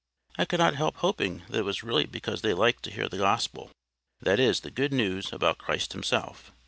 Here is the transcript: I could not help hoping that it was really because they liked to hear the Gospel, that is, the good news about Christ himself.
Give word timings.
I 0.35 0.45
could 0.45 0.57
not 0.57 0.73
help 0.73 0.95
hoping 0.95 1.43
that 1.47 1.59
it 1.59 1.63
was 1.63 1.83
really 1.83 2.07
because 2.07 2.41
they 2.41 2.55
liked 2.55 2.81
to 2.85 2.91
hear 2.91 3.07
the 3.07 3.19
Gospel, 3.19 3.69
that 4.19 4.39
is, 4.39 4.61
the 4.61 4.71
good 4.71 4.91
news 4.91 5.31
about 5.31 5.59
Christ 5.59 5.93
himself. 5.93 6.51